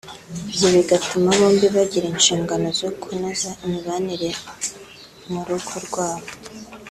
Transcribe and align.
bityo 0.45 0.67
bigatuma 0.75 1.27
bombi 1.39 1.65
bagira 1.75 2.05
inshingano 2.13 2.67
zo 2.79 2.89
kunoza 3.01 3.49
imibanire 3.65 4.29
mu 5.31 5.41
rugo 5.47 5.73
rwabo 5.87 6.29